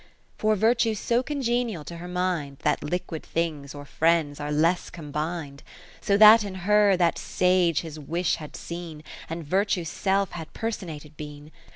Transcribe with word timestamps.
For 0.35 0.55
virtue's 0.55 0.97
so 0.97 1.21
congenial 1.21 1.83
to 1.83 1.97
her 1.97 2.07
mind, 2.07 2.57
That 2.63 2.83
liquid 2.83 3.21
things, 3.21 3.75
or 3.75 3.85
friends, 3.85 4.39
are 4.39 4.51
less 4.51 4.89
combin'd. 4.89 5.61
So 6.01 6.17
that 6.17 6.43
in 6.43 6.55
her 6.65 6.97
that 6.97 7.19
sage 7.19 7.81
his 7.81 7.99
wish 7.99 8.37
had 8.37 8.55
seen. 8.55 9.03
And 9.29 9.45
virtue's 9.45 9.89
self 9.89 10.31
had 10.31 10.53
personated 10.53 11.17
been. 11.17 11.51